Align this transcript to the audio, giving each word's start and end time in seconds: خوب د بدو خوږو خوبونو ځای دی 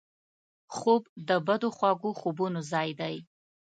خوب 0.75 1.01
د 1.29 1.29
بدو 1.47 1.69
خوږو 1.77 2.11
خوبونو 2.19 2.59
ځای 2.71 2.89
دی 2.99 3.15